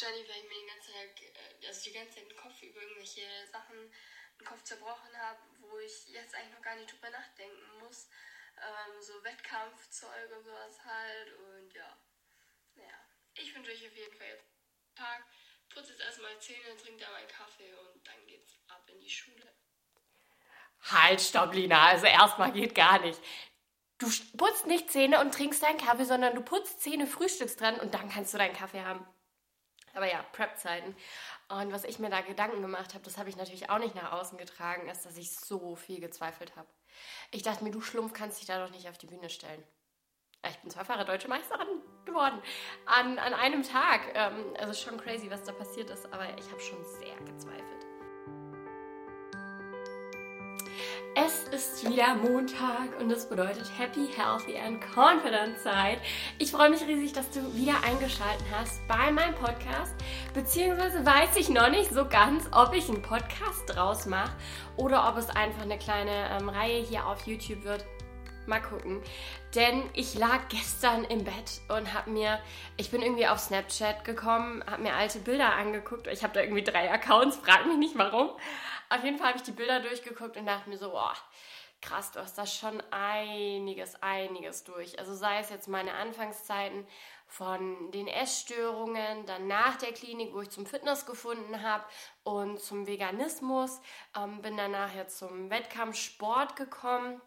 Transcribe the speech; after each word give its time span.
Wahrscheinlich, 0.00 0.28
weil 0.28 0.42
ich 0.42 0.48
mir 0.48 0.58
den 0.58 0.66
ganzen 0.66 0.92
Tag, 0.92 1.22
äh, 1.22 1.66
also 1.66 1.84
die 1.84 1.92
ganze 1.92 2.14
Zeit 2.14 2.30
den 2.30 2.36
Kopf 2.36 2.62
über 2.62 2.82
irgendwelche 2.82 3.22
Sachen, 3.50 3.92
den 4.38 4.46
Kopf 4.46 4.62
zerbrochen 4.64 5.16
habe, 5.16 5.38
wo 5.60 5.78
ich 5.78 6.08
jetzt 6.08 6.34
eigentlich 6.34 6.54
noch 6.54 6.62
gar 6.62 6.74
nicht 6.74 6.90
drüber 6.90 7.10
nachdenken 7.10 7.78
muss. 7.78 8.08
Ähm, 8.56 9.00
so 9.00 9.22
Wettkampfzeug 9.22 10.30
und 10.36 10.44
sowas 10.44 10.84
halt 10.84 11.32
und 11.32 11.72
ja. 11.74 11.96
Naja, 12.74 12.98
ich 13.34 13.54
wünsche 13.54 13.70
euch 13.70 13.86
auf 13.86 13.96
jeden 13.96 14.16
Fall 14.16 14.26
jetzt 14.26 14.44
einen 14.44 14.96
Tag. 14.96 15.26
Putze 15.68 15.92
jetzt 15.92 16.02
erstmal 16.02 16.38
Zähne, 16.40 16.76
trinke 16.76 17.04
da 17.04 17.10
meinen 17.10 17.28
Kaffee 17.28 17.72
und 17.74 18.06
dann 18.06 18.26
geht's 18.26 18.58
ab 18.68 18.88
in 18.88 19.00
die 19.00 19.10
Schule. 19.10 19.54
Halt, 20.82 21.20
stopp, 21.20 21.54
Lina. 21.54 21.88
Also 21.88 22.06
erstmal 22.06 22.52
geht 22.52 22.74
gar 22.74 22.98
nicht. 23.00 23.20
Du 23.98 24.08
putzt 24.36 24.66
nicht 24.66 24.90
Zähne 24.90 25.20
und 25.20 25.32
trinkst 25.32 25.62
deinen 25.62 25.78
Kaffee, 25.78 26.04
sondern 26.04 26.34
du 26.34 26.42
putzt 26.42 26.80
Zähne, 26.80 27.06
frühstückst 27.06 27.60
dran 27.60 27.80
und 27.80 27.94
dann 27.94 28.10
kannst 28.10 28.34
du 28.34 28.38
deinen 28.38 28.54
Kaffee 28.54 28.82
haben. 28.82 29.06
Aber 29.94 30.10
ja, 30.10 30.24
Prep-Zeiten. 30.32 30.94
Und 31.48 31.72
was 31.72 31.84
ich 31.84 31.98
mir 31.98 32.10
da 32.10 32.20
Gedanken 32.20 32.60
gemacht 32.60 32.94
habe, 32.94 33.04
das 33.04 33.16
habe 33.16 33.28
ich 33.28 33.36
natürlich 33.36 33.70
auch 33.70 33.78
nicht 33.78 33.94
nach 33.94 34.12
außen 34.12 34.38
getragen, 34.38 34.88
ist, 34.88 35.06
dass 35.06 35.16
ich 35.16 35.34
so 35.34 35.76
viel 35.76 36.00
gezweifelt 36.00 36.56
habe. 36.56 36.68
Ich 37.30 37.42
dachte 37.42 37.64
mir, 37.64 37.70
du 37.70 37.80
Schlumpf 37.80 38.12
kannst 38.12 38.40
dich 38.40 38.46
da 38.46 38.64
doch 38.64 38.72
nicht 38.72 38.88
auf 38.88 38.98
die 38.98 39.06
Bühne 39.06 39.30
stellen. 39.30 39.62
Ich 40.48 40.58
bin 40.58 40.70
zweifache 40.70 41.04
deutsche 41.04 41.28
Meisterin 41.28 41.80
geworden. 42.04 42.40
An, 42.84 43.18
an 43.18 43.32
einem 43.34 43.62
Tag. 43.62 44.00
Ähm, 44.14 44.54
also 44.58 44.74
schon 44.74 45.00
crazy, 45.00 45.30
was 45.30 45.42
da 45.42 45.52
passiert 45.52 45.90
ist, 45.90 46.06
aber 46.12 46.26
ich 46.38 46.50
habe 46.50 46.60
schon 46.60 46.84
sehr 46.84 47.16
gezweifelt. 47.24 47.73
Wieder 51.94 52.16
Montag 52.16 52.98
und 52.98 53.08
das 53.08 53.28
bedeutet 53.28 53.70
Happy, 53.78 54.08
Healthy 54.16 54.58
and 54.58 54.82
Confident 54.82 55.56
Zeit. 55.60 56.00
Ich 56.40 56.50
freue 56.50 56.68
mich 56.68 56.84
riesig, 56.84 57.12
dass 57.12 57.30
du 57.30 57.54
wieder 57.54 57.74
eingeschaltet 57.84 58.44
hast 58.50 58.84
bei 58.88 59.12
meinem 59.12 59.36
Podcast. 59.36 59.94
Beziehungsweise 60.34 61.06
weiß 61.06 61.36
ich 61.36 61.50
noch 61.50 61.70
nicht 61.70 61.92
so 61.92 62.04
ganz, 62.04 62.48
ob 62.50 62.74
ich 62.74 62.88
einen 62.88 63.00
Podcast 63.00 63.62
draus 63.68 64.06
mache 64.06 64.32
oder 64.76 65.08
ob 65.08 65.16
es 65.18 65.30
einfach 65.30 65.62
eine 65.62 65.78
kleine 65.78 66.30
ähm, 66.32 66.48
Reihe 66.48 66.82
hier 66.82 67.06
auf 67.06 67.28
YouTube 67.28 67.62
wird. 67.62 67.84
Mal 68.46 68.60
gucken. 68.60 69.00
Denn 69.54 69.84
ich 69.92 70.16
lag 70.16 70.48
gestern 70.48 71.04
im 71.04 71.22
Bett 71.22 71.60
und 71.68 71.94
habe 71.94 72.10
mir, 72.10 72.40
ich 72.76 72.90
bin 72.90 73.02
irgendwie 73.02 73.28
auf 73.28 73.38
Snapchat 73.38 74.04
gekommen, 74.04 74.64
habe 74.68 74.82
mir 74.82 74.96
alte 74.96 75.20
Bilder 75.20 75.54
angeguckt. 75.54 76.08
Ich 76.08 76.24
habe 76.24 76.34
da 76.34 76.40
irgendwie 76.40 76.64
drei 76.64 76.90
Accounts, 76.90 77.36
frag 77.36 77.66
mich 77.66 77.78
nicht 77.78 77.96
warum. 77.96 78.30
Auf 78.90 79.04
jeden 79.04 79.16
Fall 79.16 79.28
habe 79.28 79.38
ich 79.38 79.44
die 79.44 79.52
Bilder 79.52 79.78
durchgeguckt 79.78 80.36
und 80.36 80.46
dachte 80.46 80.68
mir 80.68 80.76
so, 80.76 80.90
boah, 80.90 81.14
krass, 81.84 82.12
du 82.12 82.20
hast 82.20 82.38
da 82.38 82.46
schon 82.46 82.82
einiges, 82.90 84.02
einiges 84.02 84.64
durch. 84.64 84.98
Also 84.98 85.14
sei 85.14 85.38
es 85.38 85.50
jetzt 85.50 85.68
meine 85.68 85.94
Anfangszeiten 85.94 86.86
von 87.26 87.90
den 87.90 88.08
Essstörungen, 88.08 89.26
dann 89.26 89.46
nach 89.46 89.76
der 89.76 89.92
Klinik, 89.92 90.32
wo 90.34 90.40
ich 90.40 90.50
zum 90.50 90.66
Fitness 90.66 91.06
gefunden 91.06 91.62
habe 91.62 91.84
und 92.22 92.60
zum 92.60 92.86
Veganismus, 92.86 93.80
ähm, 94.16 94.40
bin 94.40 94.56
danach 94.56 94.94
jetzt 94.94 95.18
zum 95.18 95.50
Wettkampfsport 95.50 96.56
gekommen 96.56 97.20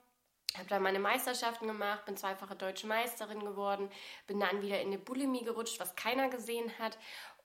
habe 0.55 0.69
dann 0.69 0.81
meine 0.81 0.99
Meisterschaften 0.99 1.67
gemacht, 1.67 2.05
bin 2.05 2.17
zweifache 2.17 2.55
deutsche 2.55 2.87
Meisterin 2.87 3.41
geworden, 3.41 3.89
bin 4.25 4.39
dann 4.39 4.61
wieder 4.61 4.81
in 4.81 4.91
die 4.91 4.97
Bulimie 4.97 5.43
gerutscht, 5.43 5.79
was 5.79 5.95
keiner 5.95 6.29
gesehen 6.29 6.71
hat 6.79 6.97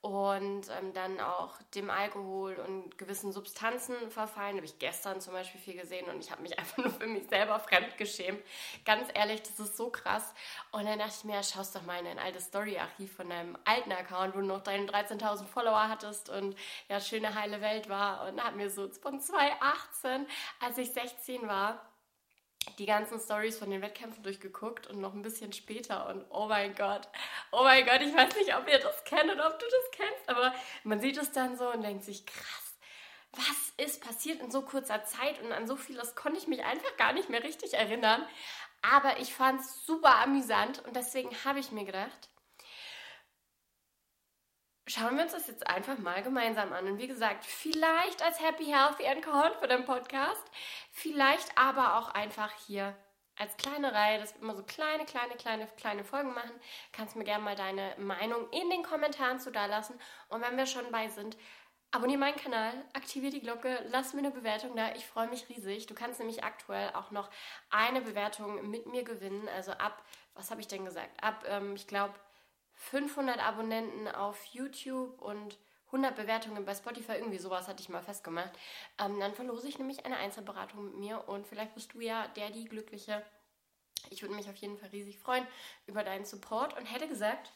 und 0.03 0.69
ähm, 0.69 0.92
dann 0.95 1.20
auch 1.20 1.55
dem 1.77 1.89
Alkohol 1.89 2.56
und 2.56 2.98
gewissen 2.98 3.33
Substanzen 3.33 3.95
verfallen. 4.11 4.56
Habe 4.56 4.67
ich 4.67 4.81
gestern 4.81 5.20
zum 5.20 5.33
Beispiel 5.33 5.61
viel 5.61 5.81
gesehen 5.81 6.08
und 6.11 6.19
ich 6.19 6.33
habe 6.33 6.42
mich 6.42 6.58
einfach 6.58 6.78
nur 6.78 6.91
für 6.91 7.06
mich 7.06 7.28
selber 7.28 7.61
fremdgeschämt. 7.61 8.42
Ganz 8.84 9.08
ehrlich, 9.14 9.42
das 9.42 9.61
ist 9.61 9.77
so 9.77 9.91
krass. 9.91 10.34
Und 10.73 10.86
dann 10.86 10.98
dachte 10.98 11.14
ich 11.19 11.25
mir, 11.25 11.41
schaust 11.45 11.77
doch 11.77 11.83
mal 11.83 12.00
in 12.00 12.08
ein 12.08 12.19
altes 12.19 12.47
Story-Archiv 12.47 13.14
von 13.14 13.30
deinem 13.30 13.56
alten 13.64 13.92
Account, 13.92 14.34
wo 14.34 14.41
du 14.41 14.47
noch 14.47 14.64
deine 14.64 14.86
13.000 14.86 15.45
Follower 15.47 15.89
hattest 15.89 16.30
und 16.30 16.56
ja, 16.89 17.00
schöne 17.00 17.36
heile 17.36 17.61
Welt 17.61 17.89
war. 17.89 18.27
Und 18.27 18.42
habe 18.42 18.56
mir 18.56 18.70
so 18.70 18.89
von 19.00 19.20
2018, 19.20 20.27
als 20.58 20.78
ich 20.78 20.91
16 20.91 21.47
war, 21.47 21.80
die 22.78 22.86
ganzen 22.86 23.20
Stories 23.20 23.58
von 23.58 23.70
den 23.70 23.83
Wettkämpfen 23.83 24.23
durchgeguckt 24.23 24.86
und 24.86 25.00
noch 25.00 25.14
ein 25.14 25.23
bisschen 25.23 25.52
später 25.52 26.08
und 26.08 26.24
oh 26.30 26.46
mein 26.46 26.74
Gott, 26.74 27.08
oh 27.50 27.62
mein 27.62 27.84
Gott, 27.84 28.00
ich 28.00 28.14
weiß 28.14 28.34
nicht, 28.36 28.56
ob 28.56 28.68
ihr 28.68 28.78
das 28.78 29.05
kennt 29.05 29.30
oder 29.30 29.48
ob 29.48 29.58
du 29.58 29.67
das 29.67 29.90
kennst, 29.92 30.28
aber 30.28 30.55
man 30.84 31.01
sieht 31.01 31.18
es 31.18 31.33
dann 31.33 31.56
so 31.56 31.70
und 31.70 31.83
denkt 31.83 32.05
sich, 32.05 32.24
krass, 32.27 32.74
was 33.33 33.86
ist 33.86 34.02
passiert 34.02 34.40
in 34.40 34.51
so 34.51 34.62
kurzer 34.62 35.05
Zeit 35.05 35.40
und 35.42 35.52
an 35.52 35.67
so 35.67 35.77
vieles 35.77 36.14
konnte 36.14 36.39
ich 36.39 36.48
mich 36.48 36.64
einfach 36.64 36.96
gar 36.96 37.12
nicht 37.12 37.30
mehr 37.30 37.42
richtig 37.42 37.74
erinnern, 37.74 38.24
aber 38.83 39.18
ich 39.20 39.34
fand 39.34 39.61
es 39.61 39.86
super 39.86 40.18
amüsant 40.18 40.84
und 40.84 40.96
deswegen 40.96 41.30
habe 41.45 41.61
ich 41.61 41.72
mir 41.72 41.84
gedacht, 41.84 42.28
schauen 44.87 45.17
wir 45.17 45.25
uns 45.25 45.33
das 45.33 45.47
jetzt 45.47 45.67
einfach 45.67 45.98
mal 45.98 46.23
gemeinsam 46.23 46.73
an. 46.73 46.87
Und 46.87 46.98
wie 46.98 47.07
gesagt, 47.07 47.45
vielleicht 47.45 48.23
als 48.23 48.41
Happy, 48.41 48.65
Healthy 48.65 49.07
and 49.07 49.25
Confident 49.25 49.87
Podcast, 49.87 50.45
vielleicht 50.91 51.57
aber 51.57 51.97
auch 51.97 52.11
einfach 52.11 52.53
hier 52.67 52.97
als 53.37 53.57
kleine 53.57 53.93
Reihe, 53.93 54.19
dass 54.19 54.35
wir 54.35 54.43
immer 54.43 54.55
so 54.55 54.63
kleine, 54.63 55.05
kleine, 55.05 55.35
kleine, 55.35 55.67
kleine 55.77 56.05
Folgen 56.05 56.35
machen. 56.35 56.53
Kannst 56.93 57.17
mir 57.17 57.25
gerne 57.25 57.43
mal 57.43 57.57
deine 57.57 57.95
Meinung 57.98 58.48
in 58.51 58.70
den 58.70 58.83
Kommentaren 58.83 59.41
zu 59.41 59.51
da 59.51 59.67
lassen. 59.67 59.98
Und 60.29 60.43
wenn 60.43 60.57
wir 60.57 60.67
schon 60.67 60.91
bei 60.91 61.09
sind, 61.09 61.37
abonniere 61.93 62.20
meinen 62.20 62.37
Kanal, 62.37 62.73
aktiviere 62.93 63.33
die 63.33 63.41
Glocke, 63.41 63.85
lass 63.91 64.13
mir 64.13 64.20
eine 64.20 64.31
Bewertung 64.31 64.77
da. 64.77 64.95
Ich 64.95 65.07
freue 65.07 65.29
mich 65.29 65.49
riesig. 65.49 65.87
Du 65.87 65.95
kannst 65.95 66.19
nämlich 66.19 66.45
aktuell 66.45 66.91
auch 66.95 67.11
noch 67.11 67.31
eine 67.70 68.03
Bewertung 68.03 68.70
mit 68.70 68.87
mir 68.87 69.05
gewinnen. 69.05 69.49
Also 69.55 69.73
ab, 69.73 70.05
was 70.35 70.51
habe 70.51 70.61
ich 70.61 70.69
denn 70.69 70.85
gesagt? 70.85 71.23
Ab, 71.23 71.45
ähm, 71.49 71.75
ich 71.75 71.87
glaube, 71.87 72.14
500 72.91 73.39
Abonnenten 73.39 74.09
auf 74.09 74.45
YouTube 74.47 75.20
und 75.23 75.57
100 75.87 76.17
Bewertungen 76.17 76.65
bei 76.65 76.75
Spotify, 76.75 77.13
irgendwie 77.13 77.39
sowas 77.39 77.69
hatte 77.69 77.83
ich 77.83 77.89
mal 77.89 78.03
festgemacht. 78.03 78.51
Ähm, 78.98 79.20
dann 79.20 79.35
verlose 79.35 79.69
ich 79.69 79.79
nämlich 79.79 80.05
eine 80.05 80.17
Einzelberatung 80.17 80.85
mit 80.87 80.95
mir 80.97 81.29
und 81.29 81.47
vielleicht 81.47 81.75
bist 81.75 81.95
du 81.95 82.01
ja 82.01 82.27
der, 82.29 82.51
die 82.51 82.65
Glückliche. 82.65 83.25
Ich 84.11 84.23
würde 84.23 84.35
mich 84.35 84.48
auf 84.48 84.57
jeden 84.57 84.79
Fall 84.79 84.89
riesig 84.89 85.19
freuen 85.19 85.47
über 85.87 86.03
deinen 86.03 86.25
Support 86.25 86.77
und 86.77 86.87
hätte 86.87 87.09
gesagt, 87.09 87.53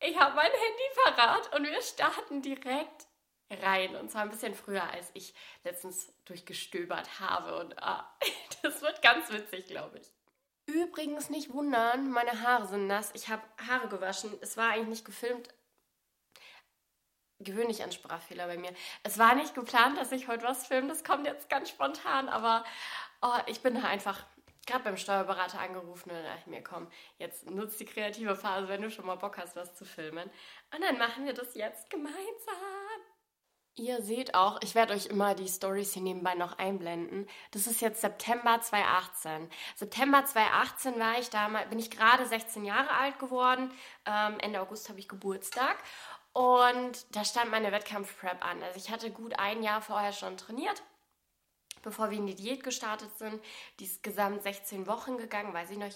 ich 0.00 0.16
habe 0.18 0.36
mein 0.36 0.50
Handy 0.50 0.82
parat 1.04 1.56
und 1.56 1.64
wir 1.64 1.82
starten 1.82 2.42
direkt 2.42 3.06
rein. 3.50 3.96
Und 3.96 4.10
zwar 4.10 4.22
ein 4.22 4.30
bisschen 4.30 4.54
früher, 4.54 4.88
als 4.90 5.10
ich 5.14 5.34
letztens 5.64 6.12
durchgestöbert 6.26 7.18
habe. 7.18 7.58
Und 7.58 7.82
ah, 7.82 8.16
das 8.62 8.82
wird 8.82 9.02
ganz 9.02 9.30
witzig, 9.30 9.66
glaube 9.66 9.98
ich. 9.98 10.12
Übrigens 10.72 11.28
nicht 11.28 11.52
wundern, 11.52 12.10
meine 12.10 12.40
Haare 12.40 12.66
sind 12.66 12.86
nass. 12.86 13.10
Ich 13.14 13.28
habe 13.28 13.42
Haare 13.68 13.88
gewaschen. 13.88 14.32
Es 14.40 14.56
war 14.56 14.70
eigentlich 14.70 14.88
nicht 14.88 15.04
gefilmt. 15.04 15.48
Gewöhnlich 17.40 17.82
ein 17.82 17.92
Sprachfehler 17.92 18.46
bei 18.46 18.56
mir. 18.56 18.72
Es 19.02 19.18
war 19.18 19.34
nicht 19.34 19.54
geplant, 19.54 19.98
dass 19.98 20.12
ich 20.12 20.28
heute 20.28 20.44
was 20.44 20.66
filme. 20.66 20.88
Das 20.88 21.04
kommt 21.04 21.26
jetzt 21.26 21.50
ganz 21.50 21.68
spontan. 21.68 22.28
Aber 22.30 22.64
oh, 23.20 23.38
ich 23.46 23.60
bin 23.60 23.74
da 23.74 23.82
einfach 23.82 24.24
gerade 24.66 24.84
beim 24.84 24.96
Steuerberater 24.96 25.60
angerufen 25.60 26.10
und 26.10 26.22
dachte 26.22 26.48
mir, 26.48 26.62
komm, 26.62 26.88
jetzt 27.18 27.50
nutzt 27.50 27.78
die 27.80 27.84
kreative 27.84 28.36
Phase, 28.36 28.68
wenn 28.68 28.80
du 28.80 28.90
schon 28.90 29.04
mal 29.04 29.16
Bock 29.16 29.36
hast, 29.36 29.56
was 29.56 29.74
zu 29.74 29.84
filmen. 29.84 30.30
Und 30.74 30.82
dann 30.82 30.96
machen 30.96 31.26
wir 31.26 31.34
das 31.34 31.54
jetzt 31.54 31.90
gemeinsam. 31.90 32.81
Ihr 33.74 34.02
seht 34.02 34.34
auch, 34.34 34.60
ich 34.62 34.74
werde 34.74 34.92
euch 34.92 35.06
immer 35.06 35.34
die 35.34 35.48
Stories 35.48 35.94
hier 35.94 36.02
nebenbei 36.02 36.34
noch 36.34 36.58
einblenden. 36.58 37.26
Das 37.52 37.66
ist 37.66 37.80
jetzt 37.80 38.02
September 38.02 38.60
2018. 38.60 39.48
September 39.76 40.26
2018 40.26 41.00
war 41.00 41.18
ich 41.18 41.30
damals, 41.30 41.70
bin 41.70 41.78
ich 41.78 41.90
gerade 41.90 42.26
16 42.26 42.66
Jahre 42.66 42.90
alt 42.90 43.18
geworden. 43.18 43.72
Ähm, 44.04 44.38
Ende 44.40 44.60
August 44.60 44.90
habe 44.90 44.98
ich 44.98 45.08
Geburtstag. 45.08 45.78
Und 46.34 47.16
da 47.16 47.24
stand 47.24 47.50
meine 47.50 47.72
Wettkampfprep 47.72 48.44
an. 48.44 48.62
Also 48.62 48.76
ich 48.76 48.90
hatte 48.90 49.10
gut 49.10 49.38
ein 49.38 49.62
Jahr 49.62 49.80
vorher 49.80 50.12
schon 50.12 50.36
trainiert, 50.36 50.82
bevor 51.82 52.10
wir 52.10 52.18
in 52.18 52.26
die 52.26 52.34
Diät 52.34 52.62
gestartet 52.62 53.16
sind. 53.16 53.42
Die 53.80 53.84
ist 53.84 54.02
gesamt 54.02 54.42
16 54.42 54.86
Wochen 54.86 55.16
gegangen, 55.16 55.54
weiß 55.54 55.70
ich 55.70 55.78
noch, 55.78 55.90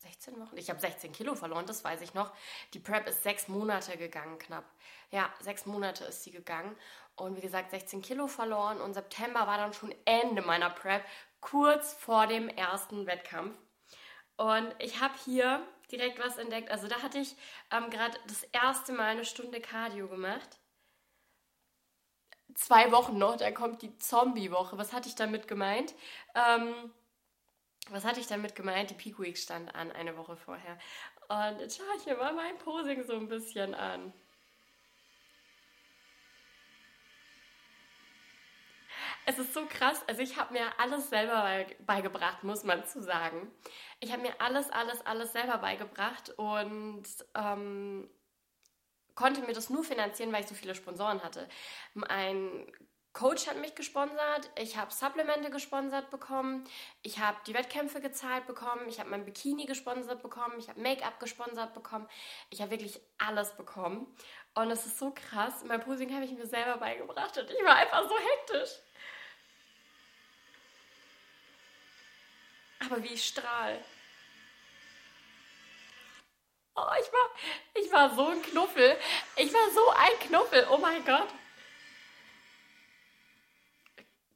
16 0.00 0.40
Wochen? 0.40 0.56
Ich 0.56 0.70
habe 0.70 0.80
16 0.80 1.12
Kilo 1.12 1.34
verloren, 1.34 1.66
das 1.66 1.84
weiß 1.84 2.00
ich 2.00 2.14
noch. 2.14 2.32
Die 2.72 2.78
Prep 2.78 3.06
ist 3.06 3.22
sechs 3.22 3.48
Monate 3.48 3.96
gegangen, 3.96 4.38
knapp. 4.38 4.64
Ja, 5.10 5.32
sechs 5.40 5.66
Monate 5.66 6.04
ist 6.04 6.24
sie 6.24 6.30
gegangen. 6.30 6.74
Und 7.16 7.36
wie 7.36 7.40
gesagt, 7.40 7.70
16 7.70 8.00
Kilo 8.00 8.26
verloren. 8.26 8.80
Und 8.80 8.94
September 8.94 9.46
war 9.46 9.58
dann 9.58 9.74
schon 9.74 9.94
Ende 10.06 10.42
meiner 10.42 10.70
Prep, 10.70 11.04
kurz 11.40 11.92
vor 11.92 12.26
dem 12.26 12.48
ersten 12.48 13.06
Wettkampf. 13.06 13.58
Und 14.36 14.74
ich 14.78 15.00
habe 15.00 15.14
hier 15.24 15.66
direkt 15.92 16.18
was 16.18 16.38
entdeckt. 16.38 16.70
Also 16.70 16.88
da 16.88 17.02
hatte 17.02 17.18
ich 17.18 17.36
ähm, 17.70 17.90
gerade 17.90 18.18
das 18.26 18.44
erste 18.44 18.92
Mal 18.92 19.08
eine 19.08 19.26
Stunde 19.26 19.60
Cardio 19.60 20.08
gemacht. 20.08 20.58
Zwei 22.54 22.90
Wochen 22.90 23.18
noch, 23.18 23.36
da 23.36 23.50
kommt 23.52 23.82
die 23.82 23.96
Zombie-Woche. 23.98 24.78
Was 24.78 24.92
hatte 24.92 25.08
ich 25.08 25.14
damit 25.14 25.46
gemeint? 25.46 25.94
Ähm, 26.34 26.90
was 27.90 28.04
hatte 28.04 28.20
ich 28.20 28.26
damit 28.26 28.54
gemeint? 28.54 28.90
Die 28.90 28.94
Peak 28.94 29.18
Week 29.18 29.36
stand 29.36 29.74
an, 29.74 29.92
eine 29.92 30.16
Woche 30.16 30.36
vorher. 30.36 30.78
Und 31.28 31.60
jetzt 31.60 31.78
schaue 31.78 31.96
ich 31.98 32.06
mir 32.06 32.16
mal 32.16 32.32
mein 32.32 32.58
Posing 32.58 33.04
so 33.04 33.14
ein 33.14 33.28
bisschen 33.28 33.74
an. 33.74 34.12
Es 39.26 39.38
ist 39.38 39.54
so 39.54 39.64
krass. 39.66 40.02
Also 40.08 40.22
ich 40.22 40.36
habe 40.38 40.54
mir 40.54 40.66
alles 40.78 41.10
selber 41.10 41.64
beigebracht, 41.86 42.42
muss 42.42 42.64
man 42.64 42.84
zu 42.84 43.02
sagen. 43.02 43.50
Ich 44.00 44.12
habe 44.12 44.22
mir 44.22 44.40
alles, 44.40 44.70
alles, 44.70 45.04
alles 45.06 45.32
selber 45.32 45.58
beigebracht 45.58 46.30
und 46.36 47.04
ähm, 47.34 48.10
konnte 49.14 49.42
mir 49.42 49.52
das 49.52 49.70
nur 49.70 49.84
finanzieren, 49.84 50.32
weil 50.32 50.42
ich 50.42 50.48
so 50.48 50.54
viele 50.54 50.74
Sponsoren 50.74 51.22
hatte. 51.22 51.48
Mein 51.94 52.66
Coach 53.12 53.48
hat 53.48 53.56
mich 53.56 53.74
gesponsert, 53.74 54.50
ich 54.56 54.76
habe 54.76 54.92
Supplemente 54.92 55.50
gesponsert 55.50 56.10
bekommen, 56.10 56.64
ich 57.02 57.18
habe 57.18 57.36
die 57.44 57.54
Wettkämpfe 57.54 58.00
gezahlt 58.00 58.46
bekommen, 58.46 58.88
ich 58.88 59.00
habe 59.00 59.10
mein 59.10 59.24
Bikini 59.24 59.66
gesponsert 59.66 60.22
bekommen, 60.22 60.58
ich 60.58 60.68
habe 60.68 60.80
Make-up 60.80 61.18
gesponsert 61.18 61.74
bekommen, 61.74 62.08
ich 62.50 62.60
habe 62.60 62.70
wirklich 62.70 63.00
alles 63.18 63.56
bekommen. 63.56 64.06
Und 64.54 64.70
es 64.70 64.86
ist 64.86 64.98
so 64.98 65.12
krass. 65.12 65.64
Mein 65.64 65.80
Posing 65.80 66.14
habe 66.14 66.24
ich 66.24 66.32
mir 66.32 66.46
selber 66.46 66.76
beigebracht 66.76 67.36
und 67.36 67.50
ich 67.50 67.64
war 67.64 67.76
einfach 67.76 68.08
so 68.08 68.16
hektisch. 68.16 68.78
Aber 72.80 73.02
wie 73.02 73.14
ich 73.14 73.26
strahl. 73.26 73.84
Oh, 76.76 76.86
ich 77.00 77.12
war, 77.12 77.30
ich 77.74 77.92
war 77.92 78.14
so 78.14 78.28
ein 78.28 78.42
Knuffel. 78.42 78.96
Ich 79.36 79.52
war 79.52 79.70
so 79.70 79.90
ein 79.90 80.28
Knuffel. 80.28 80.66
Oh 80.70 80.78
mein 80.78 81.04
Gott. 81.04 81.28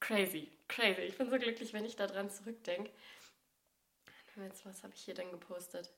Crazy, 0.05 0.51
crazy. 0.69 1.01
Ich 1.01 1.17
bin 1.17 1.31
so 1.31 1.39
glücklich, 1.39 1.73
wenn 1.73 1.87
ich 1.87 1.97
daran 1.97 2.31
zurückdenke. 2.31 2.93
Jetzt, 4.37 4.67
was 4.67 4.83
habe 4.83 4.93
ich 4.93 5.03
hier 5.03 5.15
denn 5.15 5.31
gepostet? 5.31 5.91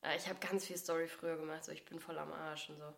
Ah, 0.00 0.16
ich 0.16 0.26
habe 0.26 0.40
ganz 0.40 0.66
viel 0.66 0.76
Story 0.76 1.06
früher 1.06 1.36
gemacht, 1.36 1.64
so 1.64 1.70
ich 1.70 1.84
bin 1.84 2.00
voll 2.00 2.18
am 2.18 2.32
Arsch 2.32 2.68
und 2.68 2.78
so. 2.78 2.96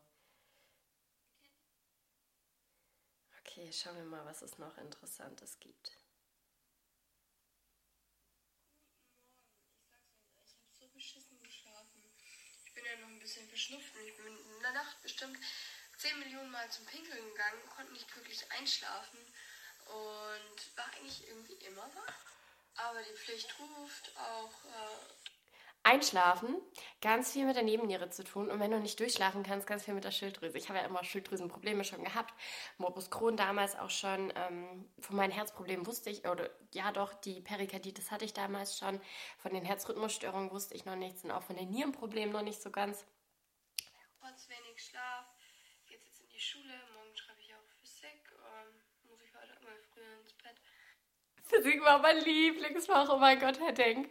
Okay, 3.41 3.71
schauen 3.71 3.97
wir 3.97 4.05
mal, 4.05 4.25
was 4.25 4.41
es 4.41 4.57
noch 4.57 4.79
Interessantes 4.79 5.61
gibt. 5.61 5.93
Ich 10.97 12.75
bin 12.75 12.85
ja 12.87 12.97
noch 12.97 13.09
ein 13.09 13.19
bisschen 13.19 13.47
verschnupft 13.47 13.95
und 13.95 14.07
ich 14.07 14.17
bin 14.17 14.27
in 14.27 14.63
der 14.63 14.73
Nacht 14.73 15.03
bestimmt 15.03 15.37
10 15.99 16.19
Millionen 16.19 16.51
Mal 16.51 16.71
zum 16.71 16.87
Pinkeln 16.87 17.29
gegangen, 17.29 17.61
konnte 17.77 17.93
nicht 17.93 18.17
wirklich 18.17 18.51
einschlafen 18.53 19.19
und 19.87 20.77
war 20.77 20.87
eigentlich 20.97 21.27
irgendwie 21.29 21.55
immer 21.67 21.83
wach. 21.83 22.31
Aber 22.89 23.03
die 23.03 23.17
Pflicht 23.17 23.55
ruft 23.59 24.13
auch. 24.17 24.65
Äh 24.71 25.21
Einschlafen, 25.83 26.57
ganz 27.01 27.33
viel 27.33 27.47
mit 27.47 27.57
der 27.57 27.63
Nebenniere 27.63 28.11
zu 28.11 28.23
tun 28.23 28.51
und 28.51 28.61
wenn 28.61 28.71
du 28.71 28.79
nicht 28.79 29.01
durchschlafen 29.01 29.43
kannst, 29.43 29.67
ganz 29.67 29.87
viel 29.87 29.95
mit 29.95 30.05
der 30.05 30.11
Schilddrüse. 30.11 30.59
Ich 30.59 30.69
habe 30.69 30.79
ja 30.79 30.85
immer 30.85 31.03
Schilddrüsenprobleme 31.03 31.85
schon 31.85 32.05
gehabt. 32.05 32.35
Morbus 32.77 33.11
Crohn 33.11 33.35
damals 33.35 33.79
auch 33.79 33.89
schon. 33.89 34.31
Ähm, 34.37 34.91
von 35.01 35.17
meinen 35.17 35.31
Herzproblemen 35.31 35.87
wusste 35.87 36.11
ich, 36.11 36.27
oder 36.27 36.51
ja 36.73 36.93
doch, 36.93 37.15
die 37.15 37.41
Perikarditis 37.41 38.11
hatte 38.11 38.27
ich 38.27 38.35
damals 38.35 38.77
schon. 38.77 39.01
Von 39.39 39.55
den 39.55 39.65
Herzrhythmusstörungen 39.65 40.51
wusste 40.51 40.75
ich 40.75 40.85
noch 40.85 40.97
nichts 40.97 41.25
und 41.25 41.31
auch 41.31 41.43
von 41.43 41.57
den 41.57 41.71
Nierenproblemen 41.71 42.33
noch 42.33 42.43
nicht 42.43 42.61
so 42.61 42.71
ganz. 42.71 43.07
Trotz 44.21 44.51
wenig 44.51 44.85
Schlaf, 44.85 45.25
geht 45.89 46.05
jetzt 46.05 46.21
in 46.21 46.29
die 46.29 46.41
Schule, 46.41 46.79
morgen 46.95 47.17
schreibe 47.17 47.41
ich 47.41 47.55
auch 47.55 47.65
Physik. 47.81 48.21
Ähm 48.29 48.81
früher 49.93 50.19
ins 50.21 50.33
Bett. 50.35 50.57
Physik 51.51 51.83
war 51.83 51.99
mein 51.99 52.21
Lieblingsfach. 52.21 53.09
Oh 53.09 53.17
mein 53.17 53.41
Gott, 53.41 53.59
Herr 53.59 53.73
Denk. 53.73 54.09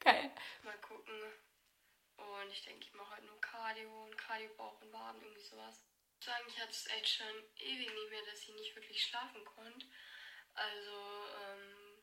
Geil. 0.00 0.32
Mal 0.62 0.80
gucken. 0.80 1.14
Und 2.16 2.50
ich 2.50 2.64
denke, 2.64 2.86
ich 2.86 2.94
mache 2.94 3.10
halt 3.10 3.24
nur 3.26 3.38
Cardio 3.42 4.04
und 4.04 4.16
Cardio 4.16 4.48
Bauch 4.56 4.80
und 4.80 4.90
Waden, 4.90 5.20
irgendwie 5.20 5.44
sowas. 5.44 5.84
Ich 6.18 6.24
sagen, 6.24 6.44
ich 6.48 6.58
hatte 6.58 6.70
es 6.70 6.86
echt 6.86 7.08
schon 7.08 7.44
ewig 7.56 7.92
nicht 7.92 8.10
mehr, 8.10 8.24
dass 8.24 8.40
ich 8.40 8.54
nicht 8.54 8.74
wirklich 8.74 9.04
schlafen 9.04 9.44
konnte. 9.44 9.86
Also, 10.54 11.26
ähm, 11.44 12.02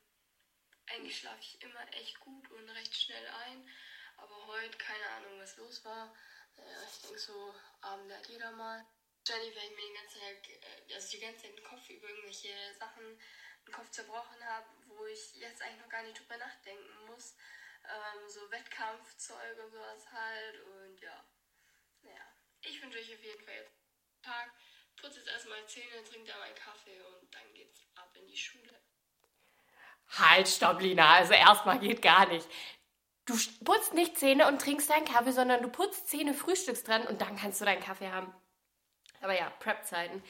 eigentlich 0.86 1.18
schlafe 1.18 1.40
ich 1.40 1.60
immer 1.60 1.92
echt 1.94 2.20
gut 2.20 2.48
und 2.52 2.68
recht 2.70 2.94
schnell 2.94 3.26
ein. 3.26 3.68
Aber 4.18 4.46
heute, 4.46 4.78
keine 4.78 5.08
Ahnung, 5.16 5.40
was 5.40 5.56
los 5.56 5.84
war. 5.84 6.14
Naja, 6.54 6.78
ich 6.88 7.02
denke 7.02 7.18
so, 7.18 7.52
Abend 7.80 8.12
hat 8.12 8.28
jeder 8.28 8.52
mal. 8.52 8.86
Wahrscheinlich, 9.26 9.56
weil 9.56 9.64
ich 9.64 9.76
mir 9.76 9.82
den 9.82 9.94
ganzen 9.94 10.20
Tag, 10.20 10.48
äh, 10.48 10.94
also 10.94 11.10
die 11.10 11.18
ganze 11.18 11.42
Zeit 11.42 11.58
den 11.58 11.64
Kopf 11.64 11.90
über 11.90 12.08
irgendwelche 12.08 12.54
Sachen, 12.78 13.18
den 13.66 13.72
Kopf 13.72 13.90
zerbrochen 13.90 14.44
habe, 14.44 14.66
wo 14.86 15.06
ich 15.06 15.34
jetzt 15.36 15.62
eigentlich 15.62 15.80
noch 15.80 15.88
gar 15.88 16.02
nicht 16.02 16.18
drüber 16.18 16.36
nachdenken 16.36 17.06
muss. 17.06 17.36
Ähm, 17.84 18.28
so 18.28 18.50
Wettkampfzeug 18.50 19.58
und 19.64 19.70
sowas 19.70 20.10
halt. 20.12 20.60
Und 20.60 21.00
ja, 21.00 21.24
naja. 22.02 22.26
Ich 22.62 22.82
wünsche 22.82 22.98
euch 22.98 23.14
auf 23.14 23.22
jeden 23.22 23.44
Fall 23.44 23.54
jetzt 23.54 23.72
einen 23.72 24.22
Tag. 24.22 24.52
Putze 24.96 25.18
jetzt 25.18 25.28
erstmal 25.28 25.66
Zähne, 25.66 26.04
trinke 26.04 26.30
da 26.30 26.38
meinen 26.38 26.54
Kaffee 26.54 27.00
und 27.00 27.34
dann 27.34 27.52
geht's 27.52 27.86
ab 27.96 28.10
in 28.16 28.26
die 28.26 28.36
Schule. 28.36 28.80
Halt, 30.18 30.48
stopp, 30.48 30.80
Lina. 30.80 31.14
Also 31.14 31.32
erstmal 31.34 31.78
geht 31.78 32.00
gar 32.00 32.26
nicht. 32.26 32.48
Du 33.26 33.36
putzt 33.64 33.94
nicht 33.94 34.18
Zähne 34.18 34.46
und 34.46 34.60
trinkst 34.60 34.90
deinen 34.90 35.06
Kaffee, 35.06 35.32
sondern 35.32 35.62
du 35.62 35.68
putzt 35.68 36.08
Zähne, 36.08 36.34
frühstückst 36.34 36.86
dran 36.86 37.06
und 37.06 37.20
dann 37.20 37.36
kannst 37.36 37.60
du 37.60 37.64
deinen 37.64 37.82
Kaffee 37.82 38.10
haben. 38.10 38.32
Aber 39.22 39.34
ja, 39.34 39.48
Prep-Zeiten. 39.60 40.22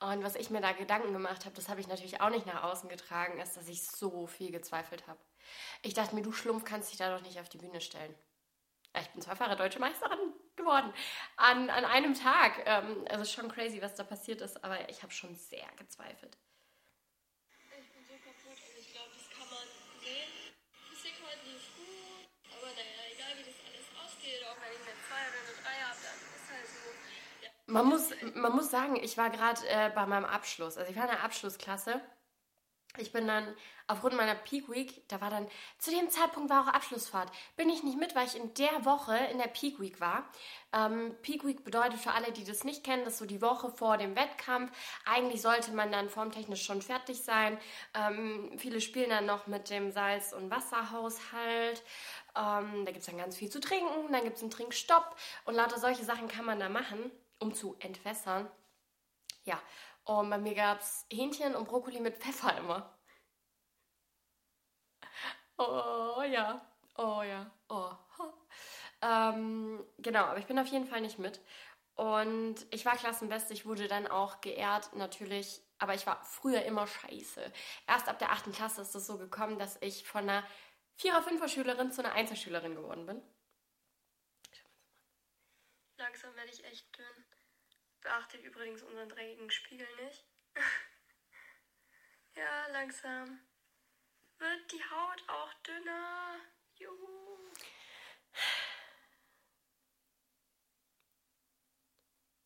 Und 0.00 0.22
was 0.22 0.36
ich 0.36 0.50
mir 0.50 0.60
da 0.60 0.72
Gedanken 0.72 1.12
gemacht 1.12 1.44
habe, 1.44 1.56
das 1.56 1.68
habe 1.68 1.80
ich 1.80 1.88
natürlich 1.88 2.20
auch 2.20 2.30
nicht 2.30 2.46
nach 2.46 2.62
außen 2.62 2.88
getragen, 2.88 3.40
ist, 3.40 3.56
dass 3.56 3.68
ich 3.68 3.82
so 3.82 4.28
viel 4.28 4.52
gezweifelt 4.52 5.06
habe. 5.08 5.18
Ich 5.82 5.94
dachte 5.94 6.14
mir, 6.14 6.22
du 6.22 6.32
Schlumpf 6.32 6.64
kannst 6.64 6.90
dich 6.90 6.98
da 6.98 7.16
doch 7.16 7.24
nicht 7.24 7.40
auf 7.40 7.48
die 7.48 7.58
Bühne 7.58 7.80
stellen. 7.80 8.14
Ich 9.00 9.08
bin 9.08 9.22
zweifache 9.22 9.56
deutsche 9.56 9.80
Meisterin 9.80 10.32
geworden. 10.56 10.92
An, 11.36 11.68
an 11.68 11.84
einem 11.84 12.14
Tag. 12.14 12.62
Ähm, 12.64 13.04
also 13.10 13.24
schon 13.24 13.50
crazy, 13.50 13.82
was 13.82 13.94
da 13.96 14.04
passiert 14.04 14.40
ist, 14.40 14.62
aber 14.62 14.88
ich 14.88 15.02
habe 15.02 15.12
schon 15.12 15.34
sehr 15.34 15.66
gezweifelt. 15.76 16.38
Ich 17.78 17.92
bin 17.92 18.04
so 18.04 18.14
kaputt 18.14 18.54
und 18.54 18.78
ich 18.78 18.92
glaube, 18.92 19.10
das 19.14 19.28
kann 19.30 19.50
man 19.50 19.66
sehen. 20.00 20.30
Physik 20.90 21.14
heute 21.26 21.42
lief 21.46 21.66
gut, 21.74 22.28
aber 22.54 22.70
naja, 22.70 23.02
egal 23.12 23.34
wie 23.38 23.50
das 23.50 23.58
alles 23.66 23.88
ausgeht, 23.98 24.42
auch 24.46 24.58
wenn 24.62 24.72
ich 24.72 24.82
eine 24.86 24.98
2 24.98 25.14
oder 25.26 25.40
eine 25.42 25.54
3 25.58 25.70
habe, 25.90 25.98
dann 26.06 26.18
ist 26.22 26.48
halt 26.50 26.66
so 26.66 26.88
man 27.68 27.86
muss, 27.86 28.10
man 28.34 28.56
muss 28.56 28.70
sagen, 28.70 28.96
ich 28.96 29.16
war 29.18 29.30
gerade 29.30 29.60
äh, 29.68 29.90
bei 29.94 30.06
meinem 30.06 30.24
Abschluss. 30.24 30.76
Also 30.78 30.90
ich 30.90 30.96
war 30.96 31.04
in 31.04 31.10
der 31.10 31.22
Abschlussklasse. 31.22 32.00
Ich 32.96 33.12
bin 33.12 33.28
dann 33.28 33.54
aufgrund 33.86 34.16
meiner 34.16 34.34
Peak 34.34 34.68
Week, 34.70 35.06
da 35.08 35.20
war 35.20 35.30
dann, 35.30 35.46
zu 35.78 35.90
dem 35.90 36.08
Zeitpunkt 36.08 36.50
war 36.50 36.64
auch 36.64 36.72
Abschlussfahrt. 36.72 37.30
Bin 37.56 37.68
ich 37.68 37.82
nicht 37.82 37.98
mit, 37.98 38.16
weil 38.16 38.26
ich 38.26 38.36
in 38.36 38.52
der 38.54 38.84
Woche 38.84 39.16
in 39.30 39.38
der 39.38 39.46
Peak 39.46 39.78
Week 39.80 40.00
war. 40.00 40.28
Ähm, 40.72 41.14
Peak 41.22 41.46
Week 41.46 41.62
bedeutet 41.62 42.00
für 42.00 42.12
alle, 42.12 42.32
die 42.32 42.44
das 42.44 42.64
nicht 42.64 42.82
kennen, 42.82 43.04
das 43.04 43.14
ist 43.14 43.18
so 43.20 43.26
die 43.26 43.42
Woche 43.42 43.70
vor 43.70 43.98
dem 43.98 44.16
Wettkampf. 44.16 44.72
Eigentlich 45.04 45.42
sollte 45.42 45.72
man 45.72 45.92
dann 45.92 46.08
formtechnisch 46.08 46.64
schon 46.64 46.82
fertig 46.82 47.22
sein. 47.22 47.58
Ähm, 47.94 48.50
viele 48.56 48.80
spielen 48.80 49.10
dann 49.10 49.26
noch 49.26 49.46
mit 49.46 49.70
dem 49.70 49.92
Salz- 49.92 50.32
und 50.32 50.50
Wasserhaushalt. 50.50 51.82
Ähm, 52.34 52.84
da 52.84 52.92
gibt 52.92 53.00
es 53.00 53.06
dann 53.06 53.18
ganz 53.18 53.36
viel 53.36 53.50
zu 53.50 53.60
trinken, 53.60 54.10
dann 54.10 54.24
gibt 54.24 54.36
es 54.36 54.42
einen 54.42 54.50
Trinkstopp 54.50 55.14
und 55.44 55.54
lauter 55.54 55.78
solche 55.78 56.04
Sachen 56.04 56.28
kann 56.28 56.46
man 56.46 56.58
da 56.58 56.68
machen 56.68 57.12
um 57.38 57.54
zu 57.54 57.76
entwässern. 57.80 58.50
Ja, 59.44 59.60
und 60.04 60.30
bei 60.30 60.38
mir 60.38 60.54
gab 60.54 60.80
es 60.80 61.06
Hähnchen 61.10 61.54
und 61.54 61.68
Brokkoli 61.68 62.00
mit 62.00 62.16
Pfeffer 62.16 62.56
immer. 62.58 62.98
Oh 65.58 66.22
ja, 66.22 66.64
oh 66.96 67.22
ja, 67.22 67.50
oh. 67.68 67.90
Ähm, 69.00 69.84
genau, 69.98 70.24
aber 70.24 70.38
ich 70.38 70.46
bin 70.46 70.58
auf 70.58 70.66
jeden 70.68 70.86
Fall 70.86 71.00
nicht 71.00 71.18
mit. 71.18 71.40
Und 71.94 72.66
ich 72.70 72.84
war 72.84 72.96
Klassenbeste, 72.96 73.52
ich 73.52 73.66
wurde 73.66 73.88
dann 73.88 74.06
auch 74.06 74.40
geehrt, 74.40 74.94
natürlich, 74.94 75.60
aber 75.78 75.94
ich 75.94 76.06
war 76.06 76.24
früher 76.24 76.62
immer 76.62 76.86
scheiße. 76.86 77.52
Erst 77.86 78.08
ab 78.08 78.18
der 78.18 78.30
8. 78.30 78.52
Klasse 78.52 78.82
ist 78.82 78.94
es 78.94 79.06
so 79.06 79.18
gekommen, 79.18 79.58
dass 79.58 79.80
ich 79.82 80.06
von 80.06 80.28
einer 80.28 80.46
4er, 81.00 81.22
5er 81.22 81.48
Schülerin 81.48 81.92
zu 81.92 82.04
einer 82.04 82.14
1er 82.16 82.36
Schülerin 82.36 82.74
geworden 82.76 83.06
bin. 83.06 83.22
Langsam 85.96 86.34
werde 86.36 86.50
ich 86.50 86.64
echt 86.64 86.96
dünn. 86.96 87.27
Beachtet 88.08 88.42
übrigens 88.42 88.82
unseren 88.82 89.10
dreckigen 89.10 89.50
Spiegel 89.50 89.86
nicht. 90.02 90.24
ja, 92.36 92.66
langsam 92.72 93.38
wird 94.38 94.72
die 94.72 94.82
Haut 94.82 95.22
auch 95.28 95.52
dünner. 95.62 96.36
Juhu. 96.76 97.50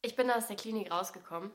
Ich 0.00 0.16
bin 0.16 0.32
aus 0.32 0.48
der 0.48 0.56
Klinik 0.56 0.90
rausgekommen. 0.90 1.52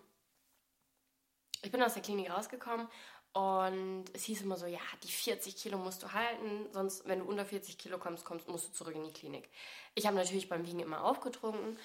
Ich 1.61 1.71
bin 1.73 1.83
aus 1.83 1.95
der 1.95 2.01
Klinik 2.01 2.29
rausgekommen 2.29 2.87
und 3.33 4.05
es 4.13 4.23
hieß 4.23 4.41
immer 4.41 4.57
so, 4.57 4.67
ja, 4.67 4.79
die 5.03 5.11
40 5.11 5.55
Kilo 5.57 5.77
musst 5.77 6.01
du 6.01 6.11
halten, 6.11 6.65
sonst, 6.71 7.07
wenn 7.07 7.19
du 7.19 7.25
unter 7.25 7.45
40 7.45 7.77
Kilo 7.77 7.99
kommst, 7.99 8.25
kommst 8.25 8.47
musst 8.47 8.69
du 8.69 8.71
zurück 8.71 8.95
in 8.95 9.03
die 9.03 9.13
Klinik. 9.13 9.49
Ich 9.95 10.07
habe 10.07 10.15
natürlich 10.15 10.49
beim 10.49 10.65
Wiegen 10.65 10.79
immer 10.79 11.03
aufgetrunken, 11.03 11.77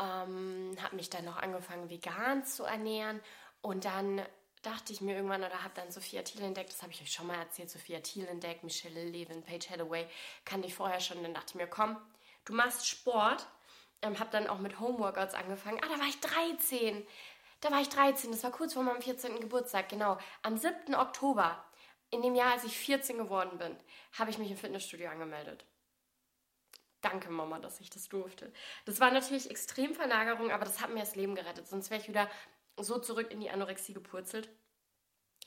ähm, 0.00 0.76
habe 0.82 0.96
mich 0.96 1.10
dann 1.10 1.24
noch 1.24 1.36
angefangen, 1.36 1.90
vegan 1.90 2.44
zu 2.44 2.64
ernähren. 2.64 3.20
Und 3.60 3.84
dann 3.84 4.22
dachte 4.62 4.92
ich 4.92 5.00
mir 5.00 5.16
irgendwann 5.16 5.42
oder 5.42 5.62
habe 5.62 5.74
dann 5.74 5.90
Sophia 5.90 6.22
Thiel 6.22 6.42
entdeckt, 6.42 6.72
das 6.72 6.82
habe 6.82 6.92
ich 6.92 7.00
euch 7.00 7.12
schon 7.12 7.26
mal 7.26 7.38
erzählt, 7.38 7.70
Sophia 7.70 8.00
Thiel 8.00 8.26
entdeckt, 8.26 8.64
Michelle 8.64 9.04
Levin, 9.04 9.42
Paige 9.42 9.70
Hathaway, 9.70 10.06
kannte 10.44 10.68
ich 10.68 10.74
vorher 10.74 11.00
schon, 11.00 11.22
dann 11.22 11.34
dachte 11.34 11.50
ich 11.50 11.54
mir, 11.54 11.66
komm, 11.66 11.96
du 12.44 12.52
machst 12.52 12.86
Sport, 12.86 13.46
ähm, 14.02 14.18
habe 14.18 14.30
dann 14.30 14.48
auch 14.48 14.58
mit 14.58 14.80
Homeworkouts 14.80 15.34
angefangen, 15.34 15.78
ah, 15.82 15.88
da 15.88 15.98
war 16.00 16.08
ich 16.08 16.20
13, 16.20 17.06
da 17.60 17.70
war 17.70 17.80
ich 17.80 17.88
13, 17.88 18.30
das 18.30 18.42
war 18.42 18.50
kurz 18.50 18.74
vor 18.74 18.82
meinem 18.82 19.02
14. 19.02 19.40
Geburtstag, 19.40 19.88
genau, 19.88 20.18
am 20.42 20.56
7. 20.56 20.94
Oktober, 20.94 21.64
in 22.10 22.22
dem 22.22 22.34
Jahr, 22.34 22.52
als 22.52 22.64
ich 22.64 22.76
14 22.76 23.18
geworden 23.18 23.58
bin, 23.58 23.76
habe 24.18 24.30
ich 24.30 24.38
mich 24.38 24.50
im 24.50 24.56
Fitnessstudio 24.56 25.10
angemeldet. 25.10 25.64
Danke, 27.00 27.30
Mama, 27.30 27.60
dass 27.60 27.80
ich 27.80 27.90
das 27.90 28.08
durfte. 28.08 28.52
Das 28.84 29.00
war 29.00 29.10
natürlich 29.10 29.50
extrem 29.50 29.94
Verlagerung, 29.94 30.50
aber 30.50 30.64
das 30.64 30.80
hat 30.80 30.90
mir 30.90 31.00
das 31.00 31.14
Leben 31.14 31.34
gerettet. 31.34 31.68
Sonst 31.68 31.90
wäre 31.90 32.00
ich 32.00 32.08
wieder 32.08 32.28
so 32.76 32.98
zurück 32.98 33.30
in 33.30 33.40
die 33.40 33.50
Anorexie 33.50 33.94
gepurzelt. 33.94 34.48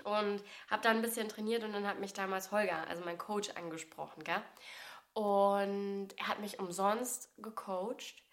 Und 0.03 0.41
habe 0.69 0.81
dann 0.81 0.97
ein 0.97 1.01
bisschen 1.01 1.29
trainiert 1.29 1.63
und 1.63 1.73
dann 1.73 1.85
hat 1.85 1.99
mich 1.99 2.13
damals 2.13 2.51
Holger, 2.51 2.87
also 2.87 3.03
mein 3.03 3.17
Coach, 3.17 3.51
angesprochen. 3.51 4.23
Gell? 4.23 4.41
Und 5.13 6.09
er 6.17 6.27
hat 6.27 6.39
mich 6.39 6.59
umsonst 6.59 7.29
gecoacht, 7.37 8.23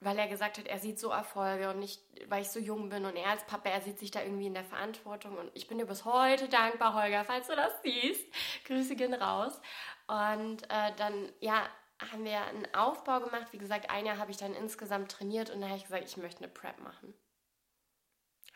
weil 0.00 0.18
er 0.18 0.28
gesagt 0.28 0.58
hat, 0.58 0.66
er 0.66 0.78
sieht 0.78 0.98
so 0.98 1.10
Erfolge 1.10 1.70
und 1.70 1.78
nicht, 1.78 2.02
weil 2.28 2.42
ich 2.42 2.50
so 2.50 2.58
jung 2.58 2.88
bin 2.88 3.04
und 3.04 3.16
er 3.16 3.30
als 3.30 3.44
Papa, 3.46 3.68
er 3.68 3.80
sieht 3.80 3.98
sich 3.98 4.10
da 4.10 4.22
irgendwie 4.22 4.46
in 4.46 4.54
der 4.54 4.64
Verantwortung. 4.64 5.38
Und 5.38 5.50
ich 5.54 5.68
bin 5.68 5.78
dir 5.78 5.86
bis 5.86 6.04
heute 6.04 6.48
dankbar, 6.48 6.94
Holger, 6.94 7.24
falls 7.24 7.46
du 7.46 7.56
das 7.56 7.72
siehst. 7.82 8.26
Grüße 8.64 8.96
gehen 8.96 9.14
raus. 9.14 9.60
Und 10.08 10.64
äh, 10.64 10.92
dann, 10.96 11.32
ja, 11.40 11.68
haben 12.00 12.24
wir 12.24 12.40
einen 12.40 12.72
Aufbau 12.74 13.20
gemacht. 13.20 13.52
Wie 13.52 13.58
gesagt, 13.58 13.90
ein 13.90 14.06
Jahr 14.06 14.18
habe 14.18 14.30
ich 14.30 14.36
dann 14.36 14.54
insgesamt 14.54 15.10
trainiert 15.10 15.50
und 15.50 15.60
dann 15.60 15.70
habe 15.70 15.78
ich 15.78 15.84
gesagt, 15.84 16.04
ich 16.04 16.16
möchte 16.16 16.44
eine 16.44 16.52
Prep 16.52 16.78
machen. 16.80 17.14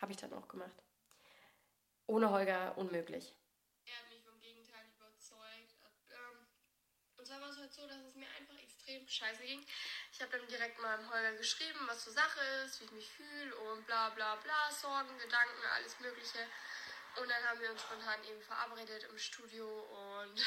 Habe 0.01 0.11
ich 0.11 0.17
dann 0.17 0.33
auch 0.33 0.47
gemacht. 0.47 0.83
Ohne 2.07 2.29
Holger 2.29 2.77
unmöglich. 2.77 3.35
Er 3.85 3.97
hat 3.97 4.09
mich 4.09 4.23
vom 4.23 4.39
Gegenteil 4.39 4.85
überzeugt. 4.95 5.75
Ähm, 6.09 6.47
und 7.17 7.25
zwar 7.25 7.41
war 7.41 7.49
es 7.49 7.57
halt 7.57 7.73
so, 7.73 7.87
dass 7.87 8.01
es 8.01 8.15
mir 8.15 8.27
einfach 8.37 8.61
extrem 8.61 9.07
scheiße 9.07 9.43
ging. 9.43 9.65
Ich 10.11 10.21
habe 10.21 10.37
dann 10.37 10.47
direkt 10.47 10.79
mal 10.79 10.99
im 10.99 11.09
Holger 11.09 11.33
geschrieben, 11.33 11.79
was 11.87 12.03
zur 12.03 12.13
Sache 12.13 12.39
ist, 12.65 12.79
wie 12.79 12.85
ich 12.85 12.91
mich 12.91 13.09
fühle 13.09 13.55
und 13.55 13.85
bla 13.85 14.09
bla 14.09 14.35
bla, 14.35 14.71
Sorgen, 14.71 15.17
Gedanken, 15.17 15.65
alles 15.75 15.99
Mögliche. 15.99 16.39
Und 17.21 17.29
dann 17.29 17.43
haben 17.43 17.59
wir 17.59 17.71
uns 17.71 17.81
spontan 17.81 18.23
eben 18.23 18.41
verabredet 18.41 19.03
im 19.09 19.17
Studio 19.17 19.67
und 19.67 20.41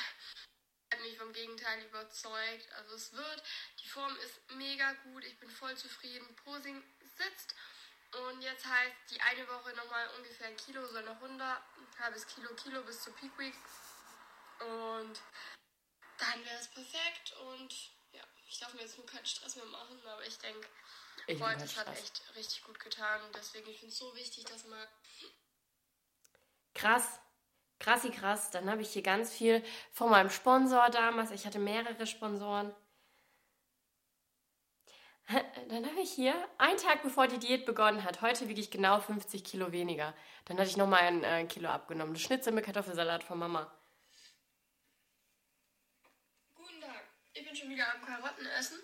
mich 1.03 1.19
vom 1.19 1.33
Gegenteil 1.33 1.85
überzeugt. 1.85 2.73
Also 2.73 2.95
es 2.95 3.13
wird, 3.13 3.43
die 3.83 3.89
Form 3.89 4.15
ist 4.17 4.51
mega 4.53 4.93
gut, 5.05 5.25
ich 5.25 5.39
bin 5.39 5.51
voll 5.51 5.77
zufrieden. 5.77 6.37
Posing 6.37 6.83
sitzt 7.01 7.55
und 8.13 8.41
jetzt 8.43 8.65
heißt 8.65 8.97
die 9.11 9.21
eine 9.21 9.47
Woche 9.49 9.75
nochmal 9.75 10.09
ungefähr 10.17 10.49
ein 10.49 10.57
Kilo, 10.57 10.87
so 10.87 10.97
eine 10.97 11.11
100, 11.11 11.41
ein 11.41 11.99
halbes 11.99 12.27
Kilo, 12.27 12.55
Kilo 12.55 12.83
bis 12.83 13.03
zur 13.03 13.15
Peak 13.17 13.37
Week. 13.39 13.55
Und 14.61 15.21
dann 16.19 16.45
wäre 16.45 16.61
es 16.61 16.69
perfekt 16.69 17.33
und 17.33 17.91
ja, 18.13 18.23
ich 18.47 18.59
darf 18.59 18.73
mir 18.73 18.83
jetzt 18.83 18.97
nur 18.97 19.07
keinen 19.07 19.27
Stress 19.27 19.57
mehr 19.57 19.67
machen, 19.67 20.01
aber 20.07 20.25
ich 20.25 20.39
denke, 20.39 20.67
heute 21.29 21.61
das 21.61 21.77
hat 21.77 21.89
echt 21.89 22.23
richtig 22.37 22.63
gut 22.63 22.79
getan 22.79 23.21
deswegen 23.35 23.69
ich 23.69 23.79
finde 23.79 23.93
es 23.93 23.99
so 23.99 24.15
wichtig, 24.15 24.45
dass 24.45 24.65
man 24.65 24.89
krass 26.73 27.21
krassi 27.79 28.11
krass. 28.11 28.51
Dann 28.51 28.71
habe 28.71 28.83
ich 28.83 28.91
hier 28.91 29.03
ganz 29.03 29.33
viel 29.33 29.63
von 29.93 30.11
meinem 30.11 30.31
Sponsor 30.31 30.89
damals. 30.91 31.31
Ich 31.31 31.47
hatte 31.47 31.59
mehrere 31.59 32.07
Sponsoren. 32.07 32.75
Dann 35.69 35.85
habe 35.85 36.01
ich 36.01 36.13
hier, 36.13 36.35
einen 36.59 36.79
Tag 36.79 37.03
bevor 37.03 37.27
die 37.27 37.39
Diät 37.39 37.67
begonnen 37.67 38.05
hat, 38.05 38.23
heute 38.23 38.49
wiege 38.49 38.61
ich 38.61 38.71
genau 38.71 39.01
50 39.01 39.43
Kilo 39.43 39.73
weniger. 39.73 40.15
Dann 40.45 40.57
hatte 40.57 40.69
ich 40.69 40.77
nochmal 40.77 41.01
ein 41.01 41.25
äh, 41.25 41.45
Kilo 41.47 41.69
abgenommen. 41.69 42.13
Eine 42.13 42.19
Schnitzel 42.21 42.53
mit 42.53 42.65
Kartoffelsalat 42.65 43.25
von 43.25 43.39
Mama. 43.39 43.71
Guten 46.55 46.81
Tag, 46.81 47.03
ich 47.35 47.45
bin 47.45 47.57
schon 47.57 47.71
wieder 47.71 47.93
am 47.93 48.07
Karottenessen. 48.07 48.79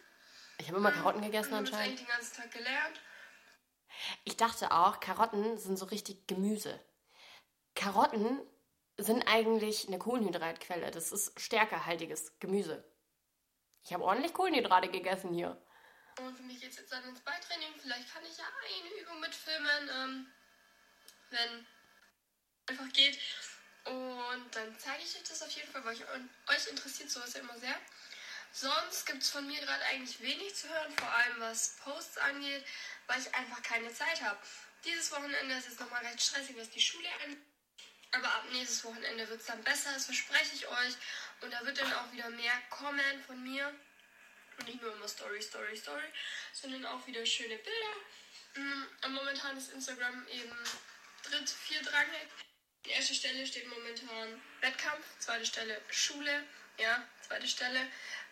Ich 0.58 0.68
habe 0.68 0.78
immer 0.78 0.90
Karotten 0.90 1.22
gegessen 1.22 1.54
anscheinend. 1.54 2.00
Ich 2.00 2.00
habe 2.00 2.11
den 2.11 2.18
ganzen 2.18 2.37
Tag 2.37 2.50
gelernt. 2.50 3.00
Ich 4.25 4.37
dachte 4.37 4.72
auch, 4.72 4.99
Karotten 5.00 5.58
sind 5.58 5.76
so 5.78 5.87
richtig 5.87 6.26
Gemüse. 6.26 6.80
Karotten 7.75 8.40
sind 9.02 9.23
eigentlich 9.26 9.88
eine 9.88 9.99
Kohlenhydratquelle. 9.99 10.90
Das 10.90 11.12
ist 11.12 11.38
stärkehaltiges 11.40 12.38
Gemüse. 12.38 12.85
Ich 13.85 13.92
habe 13.92 14.04
ordentlich 14.04 14.32
Kohlenhydrate 14.32 14.88
gegessen 14.88 15.32
hier. 15.32 15.61
Und 16.18 16.37
für 16.37 16.42
mich 16.42 16.61
geht 16.61 16.71
es 16.71 16.78
jetzt 16.78 16.92
dann 16.92 17.09
ins 17.09 17.21
Beitraining. 17.21 17.75
Vielleicht 17.80 18.12
kann 18.12 18.23
ich 18.25 18.37
ja 18.37 18.44
eine 18.44 19.02
Übung 19.02 19.21
mitfilmen, 19.21 19.90
ähm, 19.97 20.26
wenn 21.30 21.66
einfach 22.66 22.92
geht. 22.92 23.18
Und 23.85 24.54
dann 24.54 24.78
zeige 24.78 25.02
ich 25.02 25.16
euch 25.16 25.25
das 25.25 25.42
auf 25.42 25.50
jeden 25.50 25.71
Fall, 25.73 25.85
weil 25.85 25.94
ich, 25.94 26.02
euch 26.02 26.68
interessiert 26.71 27.11
sowas 27.11 27.35
ja 27.35 27.40
immer 27.40 27.59
sehr. 27.59 27.75
Sonst 28.52 29.06
gibt 29.06 29.23
es 29.23 29.30
von 29.30 29.47
mir 29.47 29.61
gerade 29.61 29.85
eigentlich 29.87 30.21
wenig 30.21 30.54
zu 30.54 30.68
hören, 30.68 30.92
vor 30.92 31.09
allem 31.09 31.40
was 31.40 31.76
Posts 31.82 32.18
angeht, 32.18 32.64
weil 33.06 33.18
ich 33.21 33.35
einfach 33.35 33.62
keine 33.62 33.92
Zeit 33.92 34.21
habe. 34.23 34.38
Dieses 34.85 35.11
Wochenende 35.11 35.54
ist 35.54 35.68
jetzt 35.68 35.80
nochmal 35.80 36.04
recht 36.04 36.21
stressig, 36.21 36.56
was 36.59 36.71
die 36.71 36.80
Schule 36.80 37.09
angeht. 37.25 37.38
Aber 38.12 38.26
ab 38.26 38.45
nächstes 38.52 38.85
Wochenende 38.85 39.28
wird 39.28 39.40
es 39.40 39.47
dann 39.47 39.62
besser, 39.64 39.92
das 39.92 40.04
verspreche 40.04 40.54
ich 40.54 40.69
euch. 40.69 40.95
Und 41.40 41.52
da 41.52 41.64
wird 41.64 41.81
dann 41.81 41.92
auch 41.95 42.12
wieder 42.12 42.28
mehr 42.31 42.52
kommen 42.71 43.23
von 43.26 43.42
mir. 43.42 43.75
Und 44.59 44.69
nicht 44.69 44.83
nur 44.83 44.92
immer 44.92 45.09
Story, 45.09 45.40
Story, 45.40 45.76
Story, 45.76 46.04
sondern 46.52 46.85
auch 46.87 47.07
wieder 47.07 47.25
schöne 47.25 47.57
Bilder. 47.57 47.95
Mm, 48.54 48.85
und 49.07 49.14
momentan 49.14 49.57
ist 49.57 49.73
Instagram 49.73 50.26
eben 50.28 50.54
dritt, 51.23 51.49
vier 51.49 51.83
Drangheck. 51.83 52.28
Die 52.85 52.90
erste 52.90 53.14
Stelle 53.14 53.47
steht 53.47 53.66
momentan 53.66 54.42
Wettkampf, 54.61 55.04
zweite 55.19 55.47
Stelle 55.47 55.81
Schule, 55.90 56.45
ja, 56.78 57.02
zweite 57.26 57.47
Stelle. 57.47 57.81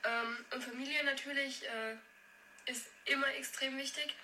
Ähm, 0.04 0.44
und 0.52 0.62
Familie 0.62 1.02
natürlich 1.04 1.66
äh, 1.66 1.96
ist 2.66 2.86
immer 3.06 3.28
extrem 3.28 3.78
wichtig. 3.78 4.14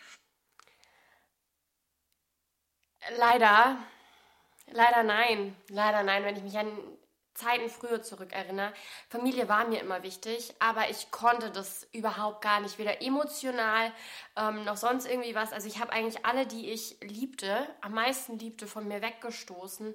Leider 3.17 3.87
Leider 4.71 5.03
nein. 5.03 5.57
Leider 5.69 6.03
nein, 6.03 6.25
wenn 6.25 6.37
ich 6.37 6.43
mich 6.43 6.59
an 6.59 6.71
Zeiten 7.37 7.69
früher 7.69 8.03
zurückerinnere. 8.03 8.73
Familie 9.09 9.49
war 9.49 9.67
mir 9.67 9.81
immer 9.81 10.03
wichtig, 10.03 10.55
aber 10.59 10.89
ich 10.91 11.11
konnte 11.11 11.51
das 11.51 11.87
überhaupt 11.93 12.43
gar 12.43 12.61
nicht, 12.61 12.79
weder 12.79 13.03
emotional 13.03 13.93
ähm, 14.37 14.65
noch 14.65 14.77
sonst 14.77 15.07
irgendwie 15.07 15.35
was. 15.35 15.53
Also 15.53 15.69
ich 15.69 15.79
habe 15.79 15.93
eigentlich 15.93 16.25
alle, 16.25 16.47
die 16.47 16.71
ich 16.71 16.99
liebte, 17.03 17.69
am 17.83 17.93
meisten 17.93 18.39
liebte, 18.39 18.67
von 18.67 18.89
mir 18.89 19.03
weggestoßen 19.03 19.95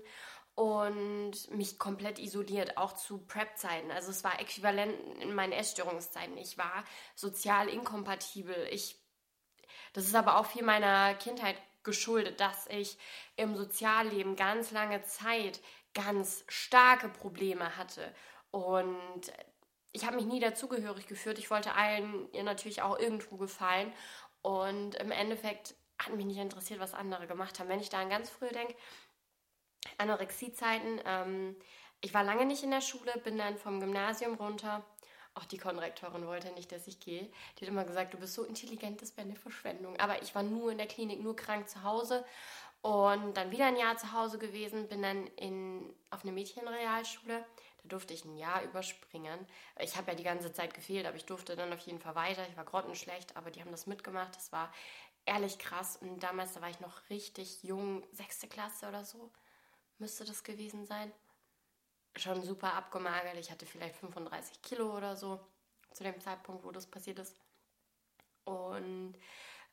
und 0.56 1.52
mich 1.52 1.80
komplett 1.80 2.20
isoliert, 2.20 2.78
auch 2.78 2.94
zu 2.94 3.26
Prep-Zeiten. 3.26 3.92
Also 3.92 4.12
es 4.12 4.24
war 4.24 4.40
äquivalent 4.40 4.94
in 5.20 5.34
meinen 5.34 5.54
Essstörungszeiten. 5.54 6.38
Ich 6.38 6.58
war 6.58 6.84
sozial 7.16 7.70
inkompatibel. 7.70 8.68
Ich, 8.72 9.00
das 9.94 10.06
ist 10.06 10.16
aber 10.16 10.38
auch 10.38 10.46
viel 10.46 10.64
meiner 10.64 11.16
Kindheit 11.16 11.56
geschuldet, 11.84 12.40
dass 12.40 12.68
ich 12.68 12.98
im 13.36 13.56
Sozialleben 13.56 14.36
ganz 14.36 14.72
lange 14.72 15.04
Zeit 15.04 15.60
ganz 15.94 16.44
starke 16.48 17.10
Probleme 17.10 17.78
hatte. 17.78 18.14
Und 18.52 19.22
ich 19.92 20.06
habe 20.06 20.16
mich 20.16 20.26
nie 20.26 20.40
dazugehörig 20.40 21.08
geführt. 21.08 21.40
Ich 21.40 21.52
wollte 21.52 21.74
allen 21.74 22.32
ihr 22.34 22.44
natürlich 22.44 22.82
auch 22.82 22.98
irgendwo 22.98 23.38
gefallen. 23.38 23.92
Und 24.42 24.96
im 24.96 25.12
Endeffekt 25.12 25.76
hat 26.00 26.16
mich 26.16 26.26
nicht 26.26 26.38
interessiert, 26.38 26.80
was 26.80 26.94
andere 26.94 27.28
gemacht 27.28 27.60
haben. 27.60 27.70
Wenn 27.70 27.80
ich 27.80 27.90
da 27.90 28.00
an 28.00 28.10
ganz 28.10 28.30
früh 28.30 28.50
denke, 28.50 28.76
Anorexiezeiten, 29.98 31.02
ähm, 31.06 31.56
ich 32.02 32.14
war 32.14 32.24
lange 32.24 32.46
nicht 32.46 32.64
in 32.64 32.72
der 32.72 32.82
Schule, 32.82 33.14
bin 33.24 33.38
dann 33.38 33.58
vom 33.58 33.80
Gymnasium 33.80 34.36
runter 34.36 34.84
auch 35.34 35.46
die 35.46 35.58
Konrektorin 35.58 36.26
wollte 36.28 36.52
nicht, 36.52 36.72
dass 36.72 36.88
ich 36.88 37.00
gehe. 37.00 37.30
Die 37.58 37.66
hat 37.66 37.70
immer 37.70 37.86
gesagt, 37.86 38.14
du 38.14 38.18
bist 38.18 38.34
so 38.34 38.44
intelligent, 38.44 39.02
das 39.02 39.16
wäre 39.16 39.28
eine 39.28 39.36
Verschwendung. 39.36 39.98
Aber 40.00 40.22
ich 40.22 40.36
war 40.36 40.44
nur 40.44 40.72
in 40.72 40.78
der 40.78 40.88
Klinik, 40.88 41.22
nur 41.22 41.36
krank 41.36 41.70
zu 41.70 41.84
Hause. 41.84 42.26
Und 42.82 43.36
dann 43.38 43.52
wieder 43.52 43.68
ein 43.68 43.78
Jahr 43.78 43.98
zu 43.98 44.12
Hause 44.12 44.40
gewesen, 44.40 44.88
bin 44.88 45.02
dann 45.02 45.28
in, 45.38 45.94
auf 46.10 46.24
eine 46.24 46.32
Mädchenrealschule. 46.32 47.46
Da 47.84 47.90
durfte 47.90 48.14
ich 48.14 48.26
ein 48.26 48.38
Jahr 48.38 48.64
überspringen. 48.64 49.40
Ich 49.80 49.96
habe 49.96 50.12
ja 50.12 50.18
die 50.18 50.24
ganze 50.24 50.52
Zeit 50.52 50.74
gefehlt, 50.74 51.06
aber 51.06 51.16
ich 51.16 51.26
durfte 51.26 51.56
dann 51.56 51.72
auf 51.72 51.80
jeden 51.80 52.00
Fall 52.00 52.16
weiter. 52.16 52.46
Ich 52.50 52.58
war 52.58 52.66
grottenschlecht, 52.66 53.38
aber 53.38 53.52
die 53.52 53.62
haben 53.62 53.72
das 53.72 53.88
mitgemacht. 53.88 54.36
Das 54.36 54.52
war 54.52 54.74
ehrlich 55.26 55.60
krass. 55.60 55.98
Und 55.98 56.22
damals, 56.22 56.54
da 56.54 56.62
war 56.62 56.70
ich 56.70 56.80
noch 56.80 57.10
richtig 57.10 57.64
jung, 57.64 58.04
sechste 58.12 58.48
Klasse 58.48 58.88
oder 58.88 59.06
so, 59.06 59.32
müsste 60.00 60.26
das 60.26 60.44
gewesen 60.44 60.86
sein 60.86 61.12
schon 62.16 62.44
super 62.44 62.74
abgemagert. 62.74 63.38
Ich 63.38 63.52
hatte 63.52 63.66
vielleicht 63.66 63.96
35 63.96 64.62
Kilo 64.62 64.96
oder 64.96 65.16
so 65.16 65.40
zu 65.92 66.04
dem 66.04 66.20
Zeitpunkt, 66.20 66.64
wo 66.64 66.72
das 66.72 66.88
passiert 66.88 67.20
ist. 67.20 67.36
Und 68.46 69.16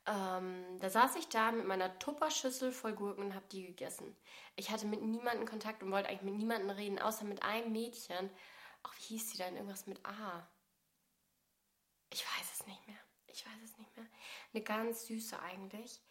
ähm, 0.05 0.79
da 0.79 0.89
saß 0.89 1.15
ich 1.17 1.27
da 1.27 1.51
mit 1.51 1.65
meiner 1.65 1.97
Tupperschüssel 1.99 2.71
voll 2.71 2.93
Gurken 2.93 3.25
und 3.25 3.35
habe 3.35 3.45
die 3.51 3.65
gegessen. 3.65 4.15
Ich 4.55 4.71
hatte 4.71 4.85
mit 4.85 5.01
niemandem 5.01 5.47
Kontakt 5.47 5.83
und 5.83 5.91
wollte 5.91 6.09
eigentlich 6.09 6.23
mit 6.23 6.35
niemandem 6.35 6.69
reden, 6.69 6.99
außer 6.99 7.25
mit 7.25 7.43
einem 7.43 7.71
Mädchen. 7.71 8.29
Ach, 8.83 8.95
wie 8.97 9.03
hieß 9.03 9.31
sie 9.31 9.37
denn? 9.37 9.55
Irgendwas 9.55 9.87
mit 9.87 10.03
A. 10.05 10.47
Ich 12.11 12.23
weiß 12.25 12.53
es 12.53 12.65
nicht 12.65 12.87
mehr. 12.87 12.97
Ich 13.27 13.45
weiß 13.45 13.61
es 13.63 13.77
nicht 13.77 13.95
mehr. 13.95 14.07
Eine 14.53 14.63
ganz 14.63 15.05
süße 15.05 15.39
eigentlich 15.39 16.01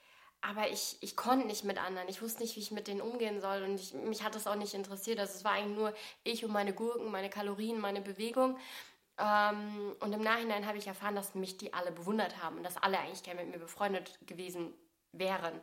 aber 0.41 0.71
ich, 0.71 0.97
ich 1.01 1.17
konnte 1.17 1.47
nicht 1.47 1.65
mit 1.65 1.79
anderen. 1.79 2.09
Ich 2.09 2.23
wusste 2.23 2.43
nicht, 2.43 2.57
wie 2.57 2.61
ich 2.61 2.71
mit 2.71 2.87
denen 2.87 3.01
umgehen 3.01 3.41
soll. 3.41 3.63
Und 3.63 3.75
ich, 3.75 3.95
mich 3.95 4.23
hat 4.23 4.35
das 4.35 4.47
auch 4.47 4.55
nicht 4.55 4.75
interessiert. 4.75 5.19
Also 5.19 5.35
es 5.35 5.45
war 5.45 5.53
eigentlich 5.53 5.77
nur 5.77 5.95
ich 6.25 6.45
und 6.45 6.53
meine 6.53 6.73
Gurken, 6.73 7.11
meine 7.11 7.31
Kalorien, 7.31 7.81
meine 7.81 8.01
Bewegung. 8.01 8.57
Ähm, 9.19 9.97
und 10.01 10.13
im 10.13 10.23
Nachhinein 10.23 10.67
habe 10.67 10.79
ich 10.79 10.87
erfahren, 10.87 11.17
dass 11.17 11.35
mich 11.35 11.57
die 11.59 11.75
alle 11.75 11.91
bewundert 11.91 12.43
haben 12.43 12.59
und 12.59 12.63
dass 12.63 12.77
alle 12.77 12.99
eigentlich 12.99 13.25
gerne 13.25 13.43
mit 13.43 13.53
mir 13.53 13.59
befreundet 13.59 14.19
gewesen 14.27 14.73
wären. 15.13 15.61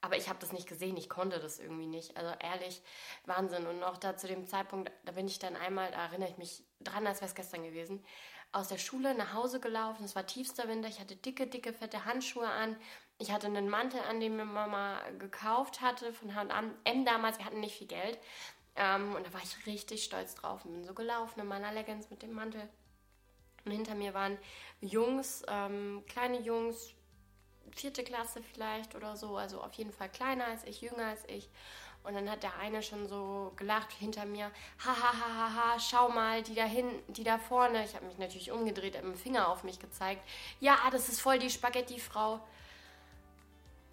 Aber 0.00 0.16
ich 0.16 0.28
habe 0.28 0.38
das 0.40 0.52
nicht 0.52 0.68
gesehen, 0.68 0.96
ich 0.96 1.08
konnte 1.08 1.38
das 1.38 1.58
irgendwie 1.58 1.86
nicht. 1.86 2.16
Also 2.16 2.32
ehrlich, 2.40 2.82
Wahnsinn. 3.24 3.66
Und 3.66 3.82
auch 3.82 3.98
da 3.98 4.16
zu 4.16 4.26
dem 4.26 4.46
Zeitpunkt, 4.46 4.90
da 5.04 5.12
bin 5.12 5.26
ich 5.26 5.38
dann 5.38 5.56
einmal, 5.56 5.90
da 5.92 6.06
erinnere 6.06 6.28
ich 6.30 6.38
mich 6.38 6.64
dran, 6.80 7.06
als 7.06 7.20
wäre 7.20 7.28
es 7.28 7.34
gestern 7.34 7.62
gewesen, 7.62 8.04
aus 8.52 8.68
der 8.68 8.78
Schule 8.78 9.14
nach 9.14 9.32
Hause 9.32 9.60
gelaufen. 9.60 10.04
Es 10.04 10.14
war 10.14 10.26
tiefster 10.26 10.68
Winter. 10.68 10.88
Ich 10.88 11.00
hatte 11.00 11.16
dicke, 11.16 11.46
dicke, 11.46 11.72
fette 11.72 12.04
Handschuhe 12.04 12.48
an. 12.48 12.76
Ich 13.22 13.30
hatte 13.30 13.46
einen 13.46 13.68
Mantel 13.68 14.00
an, 14.00 14.18
den 14.18 14.34
mir 14.36 14.44
Mama 14.44 15.00
gekauft 15.20 15.80
hatte 15.80 16.12
von 16.12 16.34
H&M 16.34 17.04
damals. 17.04 17.38
Wir 17.38 17.46
hatten 17.46 17.60
nicht 17.60 17.78
viel 17.78 17.86
Geld. 17.86 18.18
Ähm, 18.74 19.14
und 19.14 19.24
da 19.24 19.32
war 19.32 19.40
ich 19.40 19.64
richtig 19.64 20.02
stolz 20.02 20.34
drauf 20.34 20.64
und 20.64 20.72
bin 20.72 20.84
so 20.84 20.92
gelaufen 20.92 21.38
in 21.38 21.46
meiner 21.46 21.70
Leggings 21.70 22.10
mit 22.10 22.22
dem 22.22 22.32
Mantel. 22.32 22.68
Und 23.64 23.70
hinter 23.70 23.94
mir 23.94 24.12
waren 24.12 24.38
Jungs, 24.80 25.44
ähm, 25.46 26.02
kleine 26.08 26.40
Jungs, 26.40 26.94
vierte 27.70 28.02
Klasse 28.02 28.42
vielleicht 28.42 28.96
oder 28.96 29.16
so, 29.16 29.36
also 29.36 29.60
auf 29.60 29.72
jeden 29.74 29.92
Fall 29.92 30.08
kleiner 30.08 30.46
als 30.46 30.64
ich, 30.64 30.80
jünger 30.80 31.06
als 31.06 31.24
ich. 31.28 31.48
Und 32.02 32.14
dann 32.14 32.28
hat 32.28 32.42
der 32.42 32.58
eine 32.58 32.82
schon 32.82 33.06
so 33.06 33.52
gelacht 33.54 33.92
hinter 33.92 34.24
mir. 34.24 34.46
Ha, 34.84 34.96
ha, 35.00 35.12
ha, 35.12 35.36
ha, 35.36 35.54
ha, 35.54 35.78
schau 35.78 36.08
mal, 36.08 36.42
die 36.42 36.56
da 36.56 36.64
hinten, 36.64 37.12
die 37.12 37.22
da 37.22 37.38
vorne. 37.38 37.84
Ich 37.84 37.94
habe 37.94 38.06
mich 38.06 38.18
natürlich 38.18 38.50
umgedreht, 38.50 38.94
mit 38.94 39.04
dem 39.04 39.14
Finger 39.14 39.46
auf 39.46 39.62
mich 39.62 39.78
gezeigt. 39.78 40.28
Ja, 40.58 40.76
das 40.90 41.08
ist 41.08 41.20
voll 41.20 41.38
die 41.38 41.50
Spaghetti-Frau. 41.50 42.40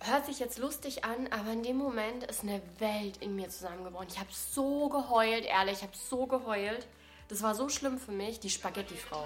Hört 0.02 0.26
sich 0.26 0.40
jetzt 0.40 0.58
lustig 0.58 1.04
an, 1.04 1.28
aber 1.28 1.52
in 1.52 1.62
dem 1.62 1.76
Moment 1.76 2.24
ist 2.24 2.44
eine 2.44 2.62
Welt 2.80 3.18
in 3.18 3.36
mir 3.36 3.50
zusammengebrochen. 3.50 4.08
Ich 4.10 4.18
habe 4.18 4.32
so 4.32 4.88
geheult, 4.88 5.44
ehrlich, 5.46 5.80
ich 5.80 5.84
habe 5.84 5.96
so 5.96 6.26
geheult. 6.26 6.88
Das 7.28 7.44
war 7.44 7.54
so 7.54 7.68
schlimm 7.68 7.98
für 8.00 8.14
mich, 8.14 8.40
die 8.40 8.50
Spaghetti-Frau. 8.50 9.26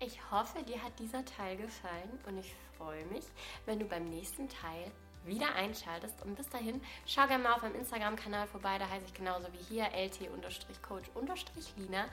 Ich 0.00 0.18
hoffe, 0.32 0.62
dir 0.64 0.82
hat 0.82 0.98
dieser 0.98 1.24
Teil 1.24 1.56
gefallen 1.56 2.18
und 2.26 2.38
ich 2.38 2.52
freue 2.76 3.06
mich, 3.06 3.24
wenn 3.66 3.78
du 3.78 3.86
beim 3.86 4.10
nächsten 4.10 4.48
Teil 4.48 4.90
wieder 5.26 5.54
einschaltest. 5.54 6.22
Und 6.22 6.36
bis 6.36 6.48
dahin, 6.48 6.80
schau 7.06 7.26
gerne 7.26 7.42
mal 7.42 7.52
auf 7.54 7.62
meinem 7.62 7.74
Instagram-Kanal 7.76 8.46
vorbei, 8.46 8.78
da 8.78 8.88
heiße 8.88 9.06
ich 9.06 9.14
genauso 9.14 9.48
wie 9.52 9.62
hier 9.68 9.86
lt-coach-lina 9.92 12.04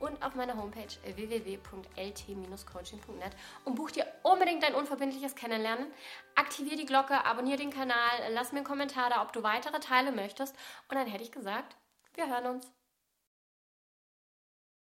und 0.00 0.22
auf 0.22 0.34
meiner 0.34 0.56
Homepage 0.56 0.88
www.lt-coaching.net 1.04 3.32
und 3.64 3.74
buch 3.74 3.90
dir 3.90 4.06
unbedingt 4.22 4.62
dein 4.62 4.74
unverbindliches 4.74 5.34
Kennenlernen. 5.34 5.86
Aktiviere 6.34 6.76
die 6.76 6.86
Glocke, 6.86 7.24
abonniere 7.24 7.58
den 7.58 7.70
Kanal, 7.70 8.30
lass 8.30 8.52
mir 8.52 8.58
einen 8.58 8.66
Kommentar 8.66 9.10
da, 9.10 9.22
ob 9.22 9.32
du 9.32 9.42
weitere 9.42 9.80
Teile 9.80 10.12
möchtest 10.12 10.54
und 10.88 10.96
dann 10.96 11.06
hätte 11.06 11.24
ich 11.24 11.32
gesagt, 11.32 11.76
wir 12.14 12.28
hören 12.28 12.46
uns. 12.46 12.77